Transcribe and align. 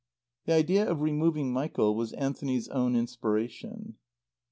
The 0.47 0.53
idea 0.53 0.89
of 0.89 0.99
removing 1.01 1.53
Michael 1.53 1.93
was 1.95 2.11
Anthony's 2.13 2.67
own 2.69 2.95
inspiration. 2.95 3.97